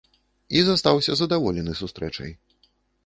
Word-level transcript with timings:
І 0.57 0.63
застаўся 0.69 1.17
задаволены 1.21 1.77
сустрэчай. 1.83 2.31